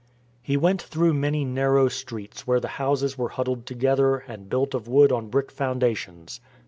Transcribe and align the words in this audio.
He 0.41 0.57
went 0.57 0.81
through 0.81 1.13
many 1.13 1.45
narrow 1.45 1.87
streets 1.87 2.47
where 2.47 2.59
the 2.59 2.67
houses 2.81 3.19
were 3.19 3.29
huddled 3.29 3.67
together 3.67 4.15
and 4.27 4.49
built 4.49 4.73
of 4.73 4.87
wood 4.87 5.11
on 5.11 5.27
brick 5.27 5.51
foundations. 5.51 6.41